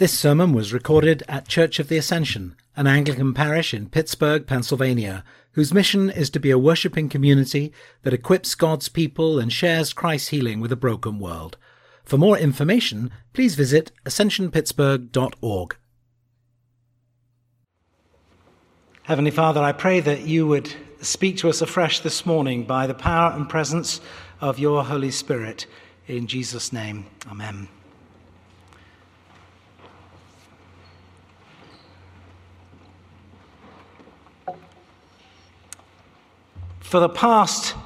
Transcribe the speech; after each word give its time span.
This 0.00 0.18
sermon 0.18 0.54
was 0.54 0.72
recorded 0.72 1.22
at 1.28 1.46
Church 1.46 1.78
of 1.78 1.88
the 1.88 1.98
Ascension, 1.98 2.56
an 2.74 2.86
Anglican 2.86 3.34
parish 3.34 3.74
in 3.74 3.90
Pittsburgh, 3.90 4.46
Pennsylvania, 4.46 5.22
whose 5.52 5.74
mission 5.74 6.08
is 6.08 6.30
to 6.30 6.40
be 6.40 6.50
a 6.50 6.56
worshipping 6.56 7.10
community 7.10 7.70
that 8.02 8.14
equips 8.14 8.54
God's 8.54 8.88
people 8.88 9.38
and 9.38 9.52
shares 9.52 9.92
Christ's 9.92 10.28
healing 10.28 10.58
with 10.58 10.72
a 10.72 10.74
broken 10.74 11.18
world. 11.18 11.58
For 12.02 12.16
more 12.16 12.38
information, 12.38 13.10
please 13.34 13.56
visit 13.56 13.92
ascensionpittsburgh.org. 14.06 15.76
Heavenly 19.02 19.30
Father, 19.30 19.60
I 19.60 19.72
pray 19.72 20.00
that 20.00 20.22
you 20.22 20.46
would 20.46 20.72
speak 21.02 21.36
to 21.36 21.50
us 21.50 21.60
afresh 21.60 22.00
this 22.00 22.24
morning 22.24 22.64
by 22.64 22.86
the 22.86 22.94
power 22.94 23.32
and 23.36 23.46
presence 23.46 24.00
of 24.40 24.58
your 24.58 24.82
Holy 24.82 25.10
Spirit. 25.10 25.66
In 26.06 26.26
Jesus' 26.26 26.72
name, 26.72 27.04
Amen. 27.30 27.68
For 36.90 36.98
the 36.98 37.08
past 37.08 37.76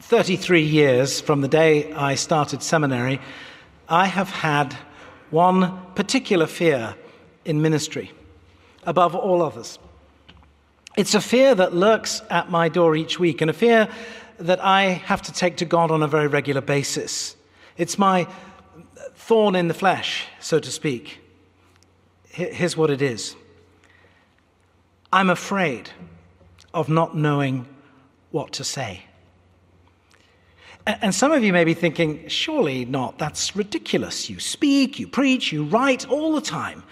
33 0.00 0.62
years, 0.62 1.20
from 1.20 1.42
the 1.42 1.46
day 1.46 1.92
I 1.92 2.16
started 2.16 2.60
seminary, 2.60 3.20
I 3.88 4.06
have 4.06 4.30
had 4.30 4.76
one 5.30 5.80
particular 5.94 6.48
fear 6.48 6.96
in 7.44 7.62
ministry 7.62 8.10
above 8.82 9.14
all 9.14 9.42
others. 9.42 9.78
It's 10.96 11.14
a 11.14 11.20
fear 11.20 11.54
that 11.54 11.72
lurks 11.72 12.20
at 12.30 12.50
my 12.50 12.68
door 12.68 12.96
each 12.96 13.20
week, 13.20 13.40
and 13.40 13.48
a 13.48 13.54
fear 13.54 13.88
that 14.40 14.58
I 14.58 14.86
have 15.06 15.22
to 15.22 15.32
take 15.32 15.58
to 15.58 15.64
God 15.64 15.92
on 15.92 16.02
a 16.02 16.08
very 16.08 16.26
regular 16.26 16.60
basis. 16.60 17.36
It's 17.76 17.96
my 17.96 18.26
thorn 19.14 19.54
in 19.54 19.68
the 19.68 19.72
flesh, 19.72 20.26
so 20.40 20.58
to 20.58 20.70
speak. 20.72 21.20
Here's 22.28 22.76
what 22.76 22.90
it 22.90 23.02
is 23.02 23.36
I'm 25.12 25.30
afraid 25.30 25.90
of 26.74 26.88
not 26.88 27.16
knowing 27.16 27.64
what 28.30 28.52
to 28.52 28.64
say. 28.64 29.04
And 30.86 31.14
some 31.14 31.32
of 31.32 31.44
you 31.44 31.52
may 31.52 31.64
be 31.64 31.74
thinking, 31.74 32.26
surely 32.28 32.86
not, 32.86 33.18
that's 33.18 33.54
ridiculous. 33.54 34.30
You 34.30 34.40
speak, 34.40 34.98
you 34.98 35.06
preach, 35.06 35.52
you 35.52 35.64
write 35.64 36.08
all 36.08 36.34
the 36.34 36.40
time. 36.40 36.82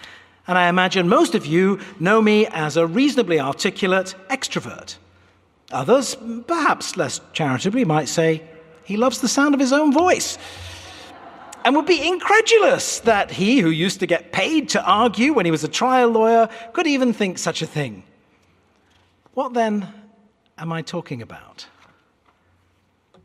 And 0.47 0.57
I 0.57 0.69
imagine 0.69 1.09
most 1.09 1.33
of 1.33 1.47
you 1.47 1.79
know 1.99 2.21
me 2.21 2.45
as 2.47 2.77
a 2.77 2.85
reasonably 2.85 3.39
articulate 3.39 4.13
extrovert. 4.29 4.97
Others, 5.71 6.15
perhaps 6.45 6.95
less 6.95 7.19
charitably, 7.33 7.85
might 7.85 8.07
say, 8.07 8.43
he 8.83 8.97
loves 8.97 9.19
the 9.19 9.27
sound 9.27 9.53
of 9.53 9.59
his 9.59 9.73
own 9.73 9.91
voice. 9.91 10.37
And 11.65 11.75
would 11.75 11.87
be 11.87 12.07
incredulous 12.07 12.99
that 12.99 13.31
he, 13.31 13.59
who 13.59 13.69
used 13.69 13.99
to 13.99 14.05
get 14.05 14.31
paid 14.31 14.69
to 14.69 14.83
argue 14.83 15.33
when 15.33 15.45
he 15.45 15.51
was 15.51 15.63
a 15.63 15.67
trial 15.67 16.09
lawyer, 16.09 16.49
could 16.71 16.87
even 16.87 17.11
think 17.13 17.39
such 17.39 17.61
a 17.61 17.67
thing. 17.67 18.03
What 19.33 19.53
then 19.53 19.91
am 20.57 20.71
I 20.71 20.81
talking 20.81 21.21
about? 21.21 21.67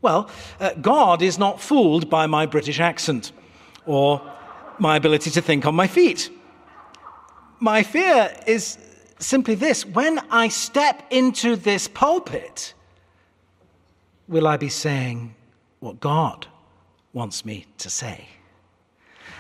Well, 0.01 0.29
uh, 0.59 0.75
God 0.75 1.23
is 1.23 1.39
not 1.39 1.61
fooled 1.61 2.11
by 2.11 2.27
my 2.27 2.47
British 2.47 2.81
accent 2.81 3.33
or 3.87 4.21
my 4.79 4.97
ability 4.97 5.31
to 5.31 5.41
think 5.41 5.65
on 5.65 5.75
my 5.75 5.87
feet. 5.87 6.31
My 7.61 7.83
fear 7.83 8.35
is 8.47 8.79
simply 9.19 9.55
this 9.55 9.87
when 9.87 10.19
I 10.31 10.49
step 10.49 11.05
into 11.11 11.55
this 11.55 11.87
pulpit, 11.87 12.75
will 14.27 14.49
I 14.49 14.57
be 14.57 14.69
saying 14.69 15.35
what 15.79 16.01
God 16.01 16.49
wants 17.13 17.45
me 17.45 17.67
to 17.79 17.89
say? 17.89 18.27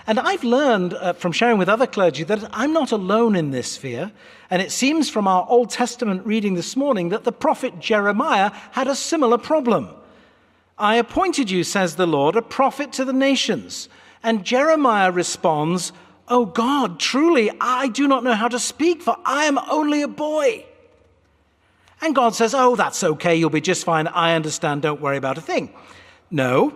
And 0.06 0.18
I've 0.18 0.42
learned 0.42 0.94
uh, 0.94 1.12
from 1.12 1.32
sharing 1.32 1.58
with 1.58 1.68
other 1.68 1.86
clergy 1.86 2.24
that 2.24 2.48
I'm 2.52 2.72
not 2.72 2.90
alone 2.90 3.36
in 3.36 3.50
this 3.50 3.76
fear. 3.76 4.10
And 4.50 4.60
it 4.60 4.72
seems 4.72 5.08
from 5.08 5.28
our 5.28 5.46
Old 5.48 5.70
Testament 5.70 6.26
reading 6.26 6.54
this 6.54 6.76
morning 6.76 7.10
that 7.10 7.24
the 7.24 7.32
prophet 7.32 7.78
Jeremiah 7.78 8.50
had 8.72 8.88
a 8.88 8.96
similar 8.96 9.38
problem. 9.38 9.90
I 10.76 10.96
appointed 10.96 11.50
you, 11.50 11.62
says 11.62 11.94
the 11.94 12.06
Lord, 12.06 12.34
a 12.34 12.42
prophet 12.42 12.92
to 12.94 13.04
the 13.04 13.12
nations. 13.12 13.88
And 14.22 14.44
Jeremiah 14.44 15.12
responds, 15.12 15.92
Oh 16.28 16.46
God, 16.46 16.98
truly, 16.98 17.50
I 17.60 17.88
do 17.88 18.08
not 18.08 18.24
know 18.24 18.34
how 18.34 18.48
to 18.48 18.58
speak, 18.58 19.02
for 19.02 19.16
I 19.24 19.44
am 19.44 19.58
only 19.70 20.02
a 20.02 20.08
boy. 20.08 20.64
And 22.00 22.14
God 22.14 22.34
says, 22.34 22.54
Oh, 22.54 22.74
that's 22.74 23.04
okay, 23.04 23.36
you'll 23.36 23.50
be 23.50 23.60
just 23.60 23.84
fine. 23.84 24.08
I 24.08 24.34
understand, 24.34 24.82
don't 24.82 25.00
worry 25.00 25.16
about 25.16 25.38
a 25.38 25.42
thing. 25.42 25.72
No, 26.30 26.74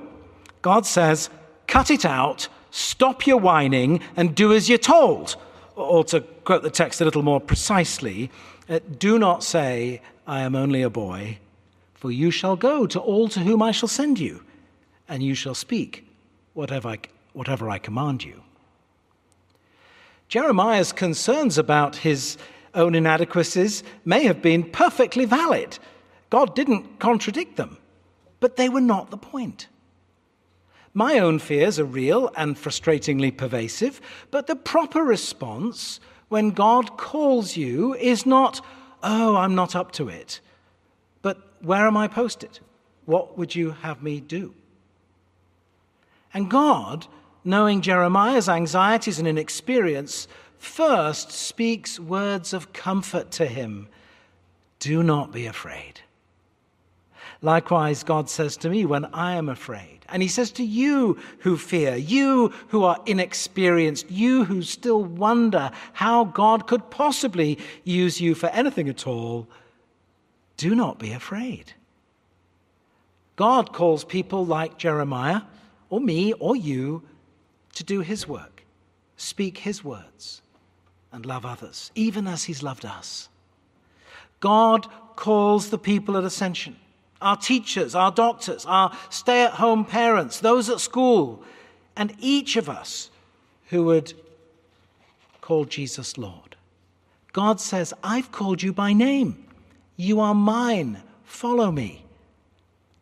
God 0.62 0.86
says, 0.86 1.28
Cut 1.66 1.90
it 1.90 2.04
out 2.04 2.48
Stop 2.76 3.26
your 3.26 3.38
whining 3.38 4.00
and 4.16 4.34
do 4.34 4.52
as 4.52 4.68
you're 4.68 4.76
told. 4.76 5.36
Or 5.76 6.04
to 6.04 6.20
quote 6.20 6.62
the 6.62 6.68
text 6.68 7.00
a 7.00 7.06
little 7.06 7.22
more 7.22 7.40
precisely, 7.40 8.30
uh, 8.68 8.80
do 8.98 9.18
not 9.18 9.42
say, 9.42 10.02
I 10.26 10.42
am 10.42 10.54
only 10.54 10.82
a 10.82 10.90
boy, 10.90 11.38
for 11.94 12.12
you 12.12 12.30
shall 12.30 12.54
go 12.54 12.86
to 12.86 13.00
all 13.00 13.30
to 13.30 13.40
whom 13.40 13.62
I 13.62 13.70
shall 13.70 13.88
send 13.88 14.18
you, 14.18 14.42
and 15.08 15.22
you 15.22 15.34
shall 15.34 15.54
speak 15.54 16.06
whatever 16.52 16.88
I, 16.90 16.98
whatever 17.32 17.70
I 17.70 17.78
command 17.78 18.24
you. 18.24 18.42
Jeremiah's 20.28 20.92
concerns 20.92 21.56
about 21.56 21.96
his 21.96 22.36
own 22.74 22.94
inadequacies 22.94 23.84
may 24.04 24.24
have 24.24 24.42
been 24.42 24.62
perfectly 24.62 25.24
valid. 25.24 25.78
God 26.28 26.54
didn't 26.54 26.98
contradict 26.98 27.56
them, 27.56 27.78
but 28.38 28.56
they 28.56 28.68
were 28.68 28.82
not 28.82 29.10
the 29.10 29.16
point. 29.16 29.66
My 30.96 31.18
own 31.18 31.40
fears 31.40 31.78
are 31.78 31.84
real 31.84 32.30
and 32.38 32.56
frustratingly 32.56 33.36
pervasive, 33.36 34.00
but 34.30 34.46
the 34.46 34.56
proper 34.56 35.02
response 35.02 36.00
when 36.30 36.52
God 36.52 36.96
calls 36.96 37.54
you 37.54 37.94
is 37.96 38.24
not, 38.24 38.64
oh, 39.02 39.36
I'm 39.36 39.54
not 39.54 39.76
up 39.76 39.92
to 39.92 40.08
it, 40.08 40.40
but 41.20 41.36
where 41.60 41.86
am 41.86 41.98
I 41.98 42.08
posted? 42.08 42.60
What 43.04 43.36
would 43.36 43.54
you 43.54 43.72
have 43.82 44.02
me 44.02 44.20
do? 44.20 44.54
And 46.32 46.50
God, 46.50 47.06
knowing 47.44 47.82
Jeremiah's 47.82 48.48
anxieties 48.48 49.18
and 49.18 49.28
inexperience, 49.28 50.28
first 50.56 51.30
speaks 51.30 52.00
words 52.00 52.54
of 52.54 52.72
comfort 52.72 53.30
to 53.32 53.44
him 53.44 53.88
Do 54.78 55.02
not 55.02 55.30
be 55.30 55.44
afraid. 55.44 56.00
Likewise, 57.42 58.02
God 58.02 58.30
says 58.30 58.56
to 58.58 58.70
me 58.70 58.86
when 58.86 59.04
I 59.06 59.34
am 59.34 59.48
afraid, 59.48 60.00
and 60.08 60.22
he 60.22 60.28
says 60.28 60.50
to 60.52 60.64
you 60.64 61.18
who 61.40 61.56
fear, 61.56 61.96
you 61.96 62.48
who 62.68 62.84
are 62.84 63.00
inexperienced, 63.06 64.10
you 64.10 64.44
who 64.44 64.62
still 64.62 65.04
wonder 65.04 65.70
how 65.92 66.24
God 66.24 66.66
could 66.66 66.90
possibly 66.90 67.58
use 67.84 68.20
you 68.20 68.34
for 68.34 68.48
anything 68.48 68.88
at 68.88 69.06
all, 69.06 69.46
do 70.56 70.74
not 70.74 70.98
be 70.98 71.12
afraid. 71.12 71.74
God 73.36 73.72
calls 73.72 74.04
people 74.04 74.46
like 74.46 74.78
Jeremiah, 74.78 75.42
or 75.90 76.00
me, 76.00 76.32
or 76.34 76.56
you, 76.56 77.02
to 77.74 77.84
do 77.84 78.00
his 78.00 78.26
work, 78.26 78.64
speak 79.18 79.58
his 79.58 79.84
words, 79.84 80.40
and 81.12 81.26
love 81.26 81.44
others, 81.44 81.90
even 81.94 82.26
as 82.26 82.44
he's 82.44 82.62
loved 82.62 82.86
us. 82.86 83.28
God 84.40 84.88
calls 85.16 85.68
the 85.68 85.78
people 85.78 86.16
at 86.16 86.24
Ascension 86.24 86.76
our 87.20 87.36
teachers, 87.36 87.94
our 87.94 88.10
doctors, 88.10 88.64
our 88.66 88.96
stay 89.10 89.44
at 89.44 89.52
home 89.52 89.84
parents, 89.84 90.40
those 90.40 90.68
at 90.68 90.80
school, 90.80 91.42
and 91.96 92.14
each 92.18 92.56
of 92.56 92.68
us 92.68 93.10
who 93.68 93.84
would 93.84 94.12
call 95.40 95.64
Jesus 95.64 96.18
Lord. 96.18 96.56
God 97.32 97.60
says, 97.60 97.92
I've 98.02 98.32
called 98.32 98.62
you 98.62 98.72
by 98.72 98.92
name. 98.92 99.46
You 99.96 100.20
are 100.20 100.34
mine. 100.34 101.02
Follow 101.24 101.70
me. 101.70 102.04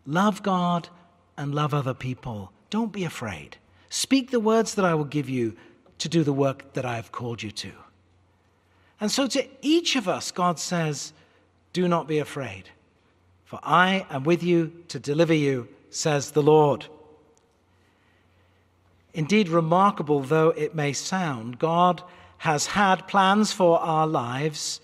Love 0.06 0.42
God 0.42 0.88
and 1.36 1.54
love 1.54 1.74
other 1.74 1.94
people. 1.94 2.52
Don't 2.70 2.92
be 2.92 3.04
afraid. 3.04 3.56
Speak 3.90 4.30
the 4.30 4.40
words 4.40 4.74
that 4.74 4.84
I 4.84 4.94
will 4.94 5.04
give 5.04 5.28
you 5.28 5.56
to 5.98 6.08
do 6.08 6.24
the 6.24 6.32
work 6.32 6.72
that 6.74 6.84
I 6.84 6.96
have 6.96 7.12
called 7.12 7.42
you 7.42 7.50
to. 7.52 7.72
And 9.00 9.10
so, 9.10 9.26
to 9.28 9.46
each 9.62 9.96
of 9.96 10.08
us, 10.08 10.30
God 10.30 10.58
says, 10.58 11.12
Do 11.72 11.88
not 11.88 12.08
be 12.08 12.18
afraid. 12.18 12.70
For 13.54 13.60
I 13.62 14.04
am 14.10 14.24
with 14.24 14.42
you 14.42 14.72
to 14.88 14.98
deliver 14.98 15.32
you, 15.32 15.68
says 15.88 16.32
the 16.32 16.42
Lord. 16.42 16.86
Indeed, 19.12 19.48
remarkable 19.48 20.18
though 20.22 20.48
it 20.48 20.74
may 20.74 20.92
sound, 20.92 21.60
God 21.60 22.02
has 22.38 22.66
had 22.66 23.06
plans 23.06 23.52
for 23.52 23.78
our 23.78 24.08
lives 24.08 24.80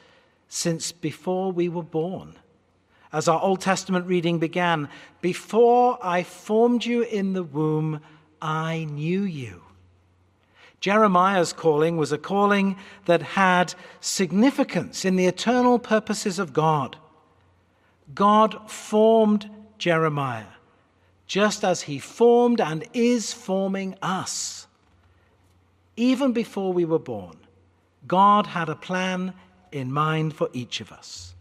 since 0.49 0.93
before 0.93 1.51
we 1.51 1.69
were 1.69 1.83
born. 1.83 2.37
As 3.13 3.27
our 3.27 3.43
Old 3.43 3.61
Testament 3.61 4.07
reading 4.07 4.39
began, 4.39 4.89
before 5.21 5.99
I 6.01 6.23
formed 6.23 6.85
you 6.85 7.03
in 7.03 7.33
the 7.33 7.43
womb, 7.43 8.01
I 8.41 8.85
knew 8.85 9.23
you. 9.23 9.63
Jeremiah's 10.79 11.53
calling 11.53 11.97
was 11.97 12.13
a 12.13 12.19
calling 12.19 12.77
that 13.07 13.21
had 13.21 13.75
significance 14.01 15.05
in 15.05 15.17
the 15.17 15.27
eternal 15.27 15.81
purposes 15.81 16.39
of 16.39 16.53
God. 16.53 16.97
God 18.15 18.71
formed 18.71 19.51
Jeremiah 19.79 20.45
just 21.27 21.65
as 21.65 21.83
he 21.83 21.99
formed 21.99 22.61
and 22.61 22.85
is 22.93 23.33
forming 23.33 23.95
us. 24.03 24.67
even 25.97 26.33
before 26.33 26.73
we 26.73 26.85
were 26.85 26.99
born, 26.99 27.37
God 28.07 28.47
had 28.49 28.69
a 28.69 28.75
plan 28.75 29.35
in 29.71 29.93
mind 29.93 30.35
for 30.35 30.49
each 30.53 30.81
of 30.81 30.91
us. 30.91 31.35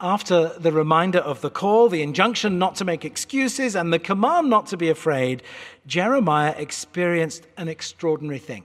After 0.00 0.48
the 0.58 0.72
reminder 0.72 1.20
of 1.20 1.40
the 1.40 1.50
call, 1.50 1.88
the 1.88 2.02
injunction 2.02 2.58
not 2.58 2.74
to 2.76 2.84
make 2.84 3.04
excuses, 3.04 3.76
and 3.76 3.92
the 3.92 3.98
command 3.98 4.50
not 4.50 4.66
to 4.66 4.76
be 4.76 4.90
afraid, 4.90 5.42
Jeremiah 5.86 6.54
experienced 6.58 7.46
an 7.56 7.68
extraordinary 7.68 8.40
thing. 8.40 8.64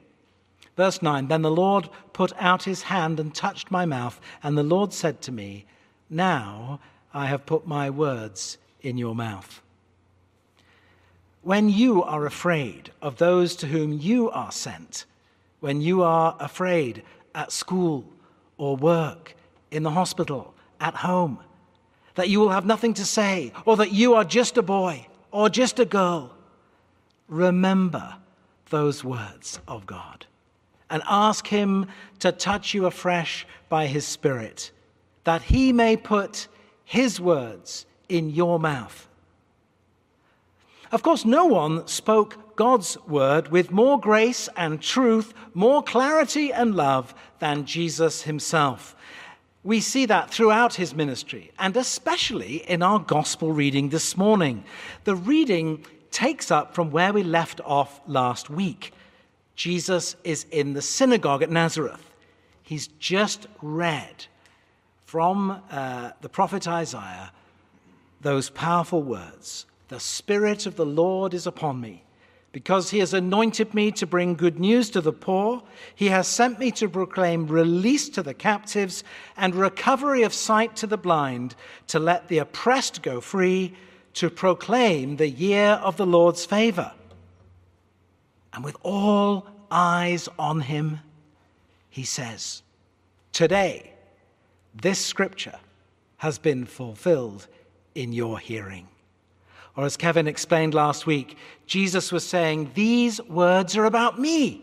Verse 0.80 1.02
9 1.02 1.28
Then 1.28 1.42
the 1.42 1.52
Lord 1.52 1.90
put 2.14 2.32
out 2.40 2.64
his 2.64 2.84
hand 2.84 3.20
and 3.20 3.36
touched 3.36 3.70
my 3.70 3.86
mouth, 3.86 4.18
and 4.42 4.58
the 4.58 4.64
Lord 4.64 4.94
said 4.94 5.20
to 5.24 5.32
me, 5.34 5.66
Now 6.10 6.80
I 7.14 7.26
have 7.26 7.46
put 7.46 7.68
my 7.68 7.90
words 7.90 8.58
in 8.82 8.98
your 8.98 9.14
mouth. 9.14 9.62
When 11.42 11.68
you 11.68 12.02
are 12.02 12.26
afraid 12.26 12.92
of 13.02 13.18
those 13.18 13.58
to 13.58 13.68
whom 13.68 13.92
you 13.92 14.30
are 14.30 14.54
sent, 14.54 15.04
when 15.60 15.82
you 15.82 16.02
are 16.02 16.38
afraid 16.40 17.04
at 17.36 17.52
school 17.52 18.06
or 18.58 18.78
work, 18.78 19.36
in 19.72 19.84
the 19.84 19.92
hospital, 19.92 20.54
at 20.80 20.96
home, 20.96 21.40
that 22.16 22.30
you 22.30 22.40
will 22.40 22.52
have 22.52 22.66
nothing 22.66 22.94
to 22.94 23.04
say, 23.04 23.52
or 23.66 23.76
that 23.76 23.92
you 23.92 24.14
are 24.14 24.24
just 24.24 24.58
a 24.58 24.62
boy 24.62 25.08
or 25.32 25.50
just 25.50 25.78
a 25.78 25.84
girl, 25.84 26.34
remember 27.28 28.16
those 28.70 29.04
words 29.04 29.60
of 29.68 29.86
God 29.86 30.26
and 30.90 31.04
ask 31.08 31.48
Him 31.48 31.88
to 32.20 32.32
touch 32.32 32.74
you 32.74 32.86
afresh 32.86 33.46
by 33.70 33.88
His 33.88 34.06
Spirit, 34.06 34.72
that 35.24 35.44
He 35.44 35.72
may 35.72 35.96
put 35.96 36.48
His 36.84 37.20
words 37.20 37.86
in 38.08 38.30
your 38.30 38.60
mouth. 38.60 39.08
Of 40.92 41.04
course, 41.04 41.24
no 41.24 41.46
one 41.46 41.88
spoke 41.88 42.56
God's 42.56 42.98
word 43.08 43.52
with 43.52 43.72
more 43.72 44.00
grace 44.00 44.50
and 44.58 44.82
truth, 44.82 45.34
more 45.54 45.84
clarity 45.84 46.52
and 46.52 46.76
love 46.76 47.14
than 47.38 47.66
Jesus 47.66 48.24
himself. 48.24 48.96
We 49.64 49.82
see 49.82 50.06
that 50.08 50.32
throughout 50.32 50.76
his 50.76 50.96
ministry, 50.96 51.52
and 51.60 51.78
especially 51.78 52.58
in 52.68 52.82
our 52.82 53.00
gospel 53.00 53.52
reading 53.52 53.90
this 53.90 54.18
morning. 54.18 54.64
The 55.04 55.16
reading 55.16 55.86
takes 56.12 56.50
up 56.50 56.74
from 56.74 56.92
where 56.92 57.14
we 57.14 57.24
left 57.24 57.62
off 57.64 58.02
last 58.08 58.50
week. 58.50 58.92
Jesus 59.60 60.16
is 60.24 60.46
in 60.52 60.72
the 60.72 60.82
synagogue 60.82 61.44
at 61.44 61.50
Nazareth. 61.52 62.14
He's 62.64 62.88
just 62.98 63.46
read 63.62 64.26
from 65.04 65.62
uh, 65.70 66.12
the 66.22 66.30
prophet 66.30 66.66
Isaiah 66.66 67.34
those 68.22 68.50
powerful 68.50 69.04
words 69.04 69.66
The 69.90 70.00
Spirit 70.00 70.66
of 70.66 70.78
the 70.78 70.86
Lord 70.86 71.34
is 71.34 71.46
upon 71.46 71.82
me 71.82 72.06
because 72.54 72.92
he 72.92 73.00
has 73.00 73.14
anointed 73.14 73.74
me 73.74 73.92
to 73.92 74.08
bring 74.08 74.36
good 74.36 74.62
news 74.62 74.90
to 74.92 75.02
the 75.02 75.12
poor, 75.12 75.62
he 75.94 76.08
has 76.08 76.26
sent 76.26 76.58
me 76.58 76.72
to 76.72 76.88
proclaim 76.88 77.46
release 77.46 78.08
to 78.08 78.24
the 78.24 78.34
captives 78.34 79.04
and 79.36 79.54
recovery 79.54 80.24
of 80.24 80.34
sight 80.34 80.78
to 80.78 80.88
the 80.88 80.98
blind, 80.98 81.54
to 81.88 82.00
let 82.00 82.30
the 82.30 82.38
oppressed 82.38 83.02
go 83.02 83.20
free, 83.20 83.76
to 84.14 84.30
proclaim 84.30 85.18
the 85.18 85.30
year 85.30 85.72
of 85.84 85.98
the 85.98 86.06
Lord's 86.06 86.46
favor. 86.46 86.94
And 88.54 88.64
with 88.64 88.78
all 88.84 89.48
eyes 89.70 90.28
on 90.38 90.62
him, 90.62 91.00
he 91.90 92.04
says, 92.04 92.64
Today, 93.32 93.94
this 94.74 95.04
scripture 95.04 95.60
has 96.18 96.38
been 96.38 96.66
fulfilled 96.66 97.48
in 97.96 98.14
your 98.14 98.40
hearing. 98.40 98.88
Or 99.76 99.86
as 99.86 99.98
Kevin 99.98 100.28
explained 100.28 100.74
last 100.74 101.06
week, 101.06 101.38
Jesus 101.66 102.12
was 102.12 102.26
saying, 102.26 102.72
These 102.74 103.22
words 103.24 103.78
are 103.78 103.86
about 103.86 104.20
me. 104.20 104.62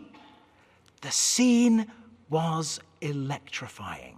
The 1.01 1.11
scene 1.11 1.87
was 2.29 2.79
electrifying. 3.01 4.17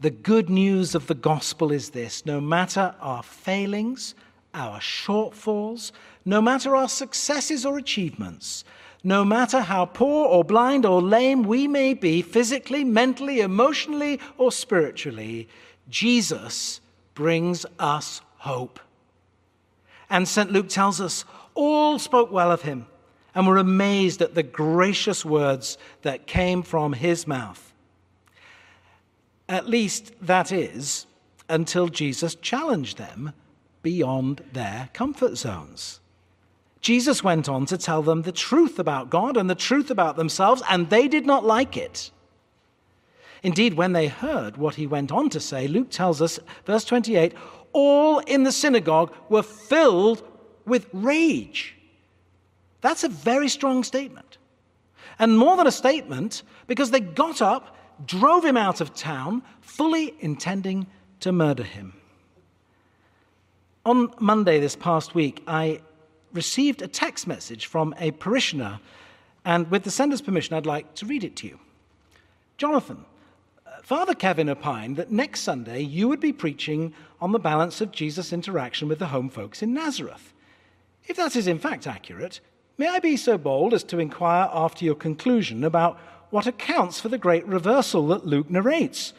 The 0.00 0.10
good 0.10 0.48
news 0.48 0.94
of 0.94 1.06
the 1.06 1.14
gospel 1.14 1.72
is 1.72 1.90
this 1.90 2.24
no 2.24 2.40
matter 2.40 2.94
our 3.00 3.22
failings, 3.22 4.14
our 4.54 4.80
shortfalls, 4.80 5.92
no 6.24 6.40
matter 6.40 6.74
our 6.74 6.88
successes 6.88 7.64
or 7.64 7.78
achievements, 7.78 8.64
no 9.02 9.24
matter 9.24 9.60
how 9.60 9.86
poor 9.86 10.26
or 10.26 10.44
blind 10.44 10.84
or 10.84 11.00
lame 11.00 11.42
we 11.42 11.66
may 11.66 11.94
be, 11.94 12.20
physically, 12.22 12.84
mentally, 12.84 13.40
emotionally, 13.40 14.20
or 14.36 14.52
spiritually, 14.52 15.48
Jesus 15.88 16.80
brings 17.14 17.64
us 17.78 18.20
hope. 18.38 18.78
And 20.10 20.26
St. 20.26 20.50
Luke 20.50 20.68
tells 20.68 21.00
us 21.00 21.24
all 21.54 21.98
spoke 21.98 22.30
well 22.30 22.50
of 22.50 22.62
him 22.62 22.86
and 23.34 23.46
were 23.46 23.58
amazed 23.58 24.22
at 24.22 24.34
the 24.34 24.42
gracious 24.42 25.24
words 25.24 25.78
that 26.02 26.26
came 26.26 26.62
from 26.62 26.92
his 26.92 27.26
mouth. 27.26 27.72
At 29.48 29.68
least 29.68 30.12
that 30.20 30.52
is 30.52 31.06
until 31.48 31.88
Jesus 31.88 32.34
challenged 32.36 32.98
them 32.98 33.32
beyond 33.82 34.42
their 34.52 34.90
comfort 34.92 35.36
zones. 35.36 36.00
Jesus 36.80 37.22
went 37.22 37.48
on 37.48 37.66
to 37.66 37.76
tell 37.76 38.02
them 38.02 38.22
the 38.22 38.32
truth 38.32 38.78
about 38.78 39.10
God 39.10 39.36
and 39.36 39.50
the 39.50 39.54
truth 39.54 39.90
about 39.90 40.16
themselves, 40.16 40.62
and 40.70 40.88
they 40.88 41.08
did 41.08 41.26
not 41.26 41.44
like 41.44 41.76
it. 41.76 42.10
Indeed, 43.42 43.74
when 43.74 43.92
they 43.92 44.08
heard 44.08 44.56
what 44.56 44.74
he 44.74 44.86
went 44.86 45.12
on 45.12 45.30
to 45.30 45.40
say, 45.40 45.66
Luke 45.66 45.90
tells 45.90 46.20
us, 46.20 46.38
verse 46.64 46.84
28, 46.84 47.34
all 47.72 48.18
in 48.20 48.42
the 48.42 48.52
synagogue 48.52 49.14
were 49.28 49.42
filled 49.42 50.26
with 50.66 50.86
rage. 50.92 51.76
That's 52.80 53.04
a 53.04 53.08
very 53.08 53.48
strong 53.48 53.84
statement. 53.84 54.38
And 55.18 55.38
more 55.38 55.56
than 55.56 55.66
a 55.66 55.72
statement, 55.72 56.42
because 56.66 56.90
they 56.90 57.00
got 57.00 57.42
up, 57.42 57.76
drove 58.06 58.44
him 58.44 58.56
out 58.56 58.80
of 58.80 58.94
town, 58.94 59.42
fully 59.60 60.14
intending 60.20 60.86
to 61.20 61.32
murder 61.32 61.62
him. 61.62 61.99
On 63.86 64.12
Monday 64.20 64.60
this 64.60 64.76
past 64.76 65.14
week, 65.14 65.42
I 65.46 65.80
received 66.34 66.82
a 66.82 66.88
text 66.88 67.26
message 67.26 67.64
from 67.64 67.94
a 67.98 68.10
parishioner, 68.10 68.78
and 69.42 69.70
with 69.70 69.84
the 69.84 69.90
sender's 69.90 70.20
permission, 70.20 70.54
I'd 70.54 70.66
like 70.66 70.94
to 70.96 71.06
read 71.06 71.24
it 71.24 71.34
to 71.36 71.46
you. 71.46 71.58
Jonathan, 72.58 73.06
uh, 73.66 73.70
Father 73.82 74.14
Kevin 74.14 74.50
opined 74.50 74.98
that 74.98 75.10
next 75.10 75.40
Sunday 75.40 75.80
you 75.80 76.08
would 76.08 76.20
be 76.20 76.30
preaching 76.30 76.92
on 77.22 77.32
the 77.32 77.38
balance 77.38 77.80
of 77.80 77.90
Jesus' 77.90 78.34
interaction 78.34 78.86
with 78.86 78.98
the 78.98 79.06
home 79.06 79.30
folks 79.30 79.62
in 79.62 79.72
Nazareth. 79.72 80.34
If 81.06 81.16
that 81.16 81.34
is 81.34 81.46
in 81.46 81.58
fact 81.58 81.86
accurate, 81.86 82.40
may 82.76 82.88
I 82.88 82.98
be 82.98 83.16
so 83.16 83.38
bold 83.38 83.72
as 83.72 83.84
to 83.84 83.98
inquire 83.98 84.50
after 84.52 84.84
your 84.84 84.94
conclusion 84.94 85.64
about 85.64 85.98
what 86.28 86.46
accounts 86.46 87.00
for 87.00 87.08
the 87.08 87.16
great 87.16 87.46
reversal 87.46 88.08
that 88.08 88.26
Luke 88.26 88.50
narrates? 88.50 89.14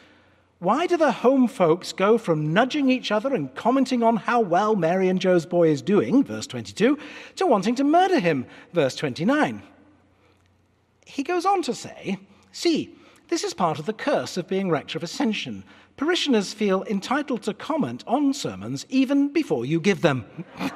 Why 0.62 0.86
do 0.86 0.96
the 0.96 1.10
home 1.10 1.48
folks 1.48 1.92
go 1.92 2.16
from 2.18 2.52
nudging 2.52 2.88
each 2.88 3.10
other 3.10 3.34
and 3.34 3.52
commenting 3.52 4.04
on 4.04 4.16
how 4.16 4.40
well 4.40 4.76
Mary 4.76 5.08
and 5.08 5.20
Joe's 5.20 5.44
boy 5.44 5.70
is 5.70 5.82
doing, 5.82 6.22
verse 6.22 6.46
22, 6.46 6.96
to 7.34 7.46
wanting 7.48 7.74
to 7.74 7.82
murder 7.82 8.20
him, 8.20 8.46
verse 8.72 8.94
29? 8.94 9.60
He 11.04 11.24
goes 11.24 11.44
on 11.44 11.62
to 11.62 11.74
say, 11.74 12.16
See, 12.52 12.94
this 13.26 13.42
is 13.42 13.54
part 13.54 13.80
of 13.80 13.86
the 13.86 13.92
curse 13.92 14.36
of 14.36 14.46
being 14.46 14.70
rector 14.70 14.98
of 14.98 15.02
Ascension. 15.02 15.64
Parishioners 15.96 16.52
feel 16.52 16.84
entitled 16.84 17.42
to 17.42 17.54
comment 17.54 18.04
on 18.06 18.32
sermons 18.32 18.86
even 18.88 19.32
before 19.32 19.66
you 19.66 19.80
give 19.80 20.00
them. 20.00 20.24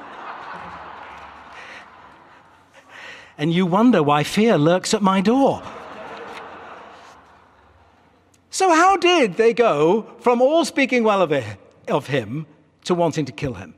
and 3.38 3.54
you 3.54 3.64
wonder 3.66 4.02
why 4.02 4.24
fear 4.24 4.58
lurks 4.58 4.92
at 4.94 5.02
my 5.02 5.20
door. 5.20 5.62
So, 8.56 8.70
how 8.70 8.96
did 8.96 9.34
they 9.34 9.52
go 9.52 10.06
from 10.20 10.40
all 10.40 10.64
speaking 10.64 11.04
well 11.04 11.20
of, 11.20 11.30
it, 11.30 11.44
of 11.88 12.06
him 12.06 12.46
to 12.84 12.94
wanting 12.94 13.26
to 13.26 13.32
kill 13.32 13.52
him? 13.52 13.74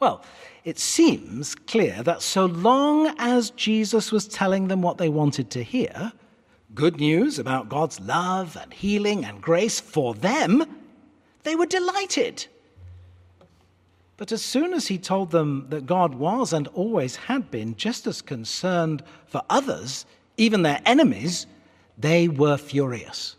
Well, 0.00 0.24
it 0.64 0.80
seems 0.80 1.54
clear 1.54 2.02
that 2.02 2.22
so 2.22 2.46
long 2.46 3.14
as 3.18 3.50
Jesus 3.50 4.10
was 4.10 4.26
telling 4.26 4.66
them 4.66 4.82
what 4.82 4.98
they 4.98 5.08
wanted 5.08 5.48
to 5.50 5.62
hear, 5.62 6.12
good 6.74 6.96
news 6.96 7.38
about 7.38 7.68
God's 7.68 8.00
love 8.00 8.58
and 8.60 8.74
healing 8.74 9.24
and 9.24 9.40
grace 9.40 9.78
for 9.78 10.14
them, 10.14 10.64
they 11.44 11.54
were 11.54 11.66
delighted. 11.66 12.44
But 14.16 14.32
as 14.32 14.42
soon 14.42 14.74
as 14.74 14.88
he 14.88 14.98
told 14.98 15.30
them 15.30 15.66
that 15.68 15.86
God 15.86 16.16
was 16.16 16.52
and 16.52 16.66
always 16.74 17.14
had 17.14 17.48
been 17.52 17.76
just 17.76 18.08
as 18.08 18.20
concerned 18.20 19.04
for 19.28 19.40
others, 19.48 20.04
even 20.36 20.62
their 20.62 20.80
enemies, 20.84 21.46
they 21.98 22.28
were 22.28 22.56
furious. 22.56 23.36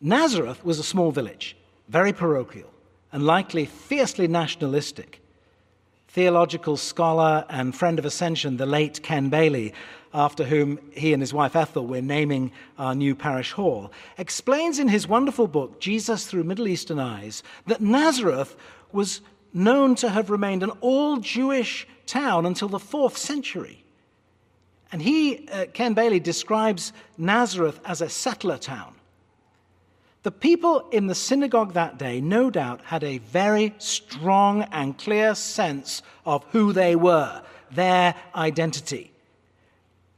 Nazareth 0.00 0.64
was 0.64 0.78
a 0.78 0.84
small 0.84 1.12
village, 1.12 1.56
very 1.88 2.12
parochial, 2.12 2.70
and 3.12 3.24
likely 3.24 3.64
fiercely 3.64 4.26
nationalistic. 4.26 5.20
Theological 6.08 6.76
scholar 6.76 7.44
and 7.48 7.74
friend 7.74 7.98
of 7.98 8.04
Ascension, 8.04 8.56
the 8.56 8.66
late 8.66 9.02
Ken 9.02 9.28
Bailey, 9.28 9.72
after 10.14 10.44
whom 10.44 10.78
he 10.92 11.12
and 11.12 11.22
his 11.22 11.32
wife 11.32 11.56
Ethel 11.56 11.86
were 11.86 12.02
naming 12.02 12.52
our 12.78 12.94
new 12.94 13.14
parish 13.14 13.52
hall, 13.52 13.90
explains 14.18 14.78
in 14.78 14.88
his 14.88 15.08
wonderful 15.08 15.46
book, 15.46 15.80
Jesus 15.80 16.26
Through 16.26 16.44
Middle 16.44 16.68
Eastern 16.68 16.98
Eyes, 16.98 17.42
that 17.66 17.80
Nazareth 17.80 18.56
was 18.92 19.22
known 19.54 19.94
to 19.96 20.10
have 20.10 20.30
remained 20.30 20.62
an 20.62 20.70
all 20.80 21.16
Jewish 21.18 21.86
town 22.06 22.44
until 22.44 22.68
the 22.68 22.78
fourth 22.78 23.16
century. 23.16 23.81
And 24.92 25.00
he, 25.00 25.48
uh, 25.48 25.66
Ken 25.72 25.94
Bailey, 25.94 26.20
describes 26.20 26.92
Nazareth 27.16 27.80
as 27.84 28.02
a 28.02 28.10
settler 28.10 28.58
town. 28.58 28.94
The 30.22 30.30
people 30.30 30.88
in 30.92 31.08
the 31.08 31.14
synagogue 31.14 31.72
that 31.72 31.98
day, 31.98 32.20
no 32.20 32.50
doubt, 32.50 32.82
had 32.84 33.02
a 33.02 33.18
very 33.18 33.74
strong 33.78 34.62
and 34.70 34.96
clear 34.96 35.34
sense 35.34 36.02
of 36.24 36.44
who 36.52 36.72
they 36.72 36.94
were, 36.94 37.42
their 37.72 38.14
identity. 38.36 39.12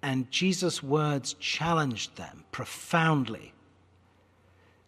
And 0.02 0.30
Jesus' 0.30 0.82
words 0.82 1.34
challenged 1.34 2.16
them 2.16 2.44
profoundly. 2.52 3.54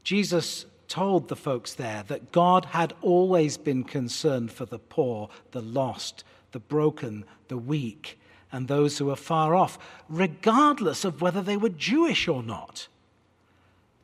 Jesus 0.02 0.66
told 0.88 1.28
the 1.28 1.36
folks 1.36 1.74
there 1.74 2.04
that 2.08 2.32
God 2.32 2.66
had 2.66 2.92
always 3.00 3.56
been 3.56 3.84
concerned 3.84 4.52
for 4.52 4.66
the 4.66 4.78
poor, 4.78 5.30
the 5.52 5.62
lost, 5.62 6.24
the 6.52 6.60
broken, 6.60 7.24
the 7.48 7.56
weak, 7.56 8.18
and 8.52 8.68
those 8.68 8.98
who 8.98 9.06
were 9.06 9.16
far 9.16 9.54
off, 9.54 9.78
regardless 10.08 11.04
of 11.04 11.20
whether 11.20 11.42
they 11.42 11.56
were 11.56 11.68
Jewish 11.68 12.28
or 12.28 12.42
not. 12.42 12.88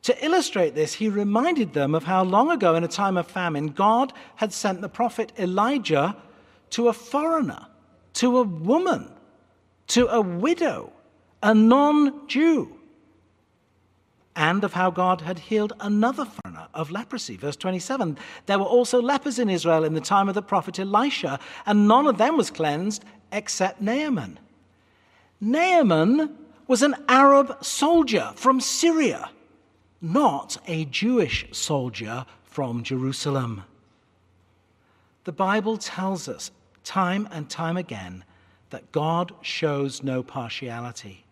To 0.03 0.25
illustrate 0.25 0.75
this, 0.75 0.93
he 0.93 1.07
reminded 1.07 1.73
them 1.73 1.95
of 1.95 2.03
how 2.03 2.23
long 2.23 2.51
ago, 2.51 2.75
in 2.75 2.83
a 2.83 2.89
time 2.89 3.15
of 3.17 3.25
famine, 3.25 3.67
God 3.67 4.11
had 4.35 4.51
sent 4.51 4.81
the 4.81 4.89
prophet 4.89 5.31
Elijah 5.39 6.15
to 6.71 6.89
a 6.89 6.93
foreigner, 6.93 7.67
to 8.15 8.39
a 8.39 8.43
woman, 8.43 9.09
to 9.87 10.07
a 10.07 10.19
widow, 10.19 10.91
a 11.41 11.53
non 11.53 12.27
Jew, 12.27 12.75
and 14.35 14.63
of 14.63 14.73
how 14.73 14.91
God 14.91 15.21
had 15.21 15.39
healed 15.39 15.73
another 15.79 16.25
foreigner 16.25 16.67
of 16.73 16.91
leprosy. 16.91 17.37
Verse 17.37 17.55
27 17.55 18.17
There 18.45 18.59
were 18.59 18.65
also 18.65 19.01
lepers 19.01 19.39
in 19.39 19.49
Israel 19.49 19.85
in 19.85 19.93
the 19.93 20.01
time 20.01 20.27
of 20.27 20.35
the 20.35 20.41
prophet 20.41 20.79
Elisha, 20.79 21.39
and 21.65 21.87
none 21.87 22.07
of 22.07 22.17
them 22.17 22.35
was 22.35 22.51
cleansed 22.51 23.05
except 23.33 23.81
Naaman. 23.81 24.39
Naaman 25.41 26.37
was 26.67 26.81
an 26.81 26.95
Arab 27.09 27.65
soldier 27.65 28.31
from 28.35 28.61
Syria, 28.61 29.29
not 30.01 30.57
a 30.67 30.85
Jewish 30.85 31.45
soldier 31.51 32.25
from 32.45 32.83
Jerusalem. 32.83 33.63
The 35.25 35.33
Bible 35.33 35.77
tells 35.77 36.29
us 36.29 36.51
time 36.83 37.27
and 37.31 37.49
time 37.49 37.75
again 37.75 38.23
that 38.69 38.91
God 38.91 39.33
shows 39.41 40.03
no 40.03 40.23
partiality. 40.23 41.25